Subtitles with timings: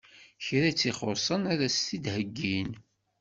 [0.45, 2.69] Kra tt-ixuṣṣen ad as-t-id-heggin.